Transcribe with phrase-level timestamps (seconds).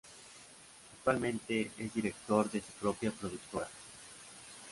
[0.97, 3.67] Actualmente es directora de su propia productora.